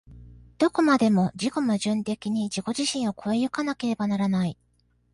[0.57, 4.57] どこまでも自己矛盾的に自己自身を越え行かなければならない。